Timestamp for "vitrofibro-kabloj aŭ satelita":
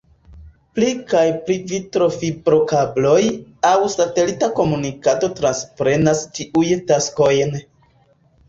1.71-4.49